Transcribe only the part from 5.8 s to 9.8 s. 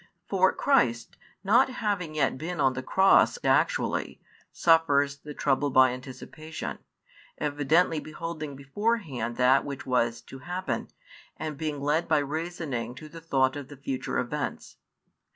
anticipation, evidently beholding beforehand that